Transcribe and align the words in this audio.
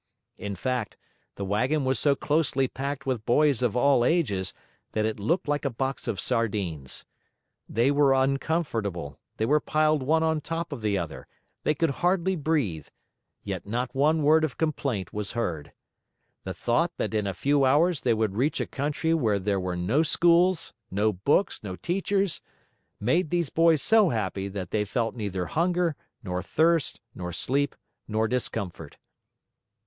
In 0.39 0.55
fact 0.55 0.97
the 1.35 1.45
wagon 1.45 1.85
was 1.85 1.99
so 1.99 2.15
closely 2.15 2.67
packed 2.67 3.05
with 3.05 3.23
boys 3.23 3.61
of 3.61 3.77
all 3.77 4.03
ages 4.03 4.51
that 4.93 5.05
it 5.05 5.19
looked 5.19 5.47
like 5.47 5.63
a 5.63 5.69
box 5.69 6.07
of 6.07 6.19
sardines. 6.19 7.05
They 7.69 7.91
were 7.91 8.15
uncomfortable, 8.15 9.19
they 9.37 9.45
were 9.45 9.59
piled 9.59 10.01
one 10.01 10.23
on 10.23 10.41
top 10.41 10.71
of 10.71 10.81
the 10.81 10.97
other, 10.97 11.27
they 11.61 11.75
could 11.75 11.91
hardly 12.01 12.35
breathe; 12.35 12.87
yet 13.43 13.67
not 13.67 13.93
one 13.93 14.23
word 14.23 14.43
of 14.43 14.57
complaint 14.57 15.13
was 15.13 15.33
heard. 15.33 15.71
The 16.45 16.53
thought 16.55 16.93
that 16.97 17.13
in 17.13 17.27
a 17.27 17.35
few 17.35 17.63
hours 17.63 18.01
they 18.01 18.15
would 18.15 18.33
reach 18.35 18.59
a 18.59 18.65
country 18.65 19.13
where 19.13 19.37
there 19.37 19.59
were 19.59 19.77
no 19.77 20.01
schools, 20.01 20.73
no 20.89 21.13
books, 21.13 21.61
no 21.61 21.75
teachers, 21.75 22.41
made 22.99 23.29
these 23.29 23.51
boys 23.51 23.83
so 23.83 24.09
happy 24.09 24.47
that 24.47 24.71
they 24.71 24.83
felt 24.83 25.13
neither 25.15 25.45
hunger, 25.45 25.95
nor 26.23 26.41
thirst, 26.41 26.99
nor 27.13 27.31
sleep, 27.31 27.75
nor 28.07 28.27
discomfort. 28.27 28.97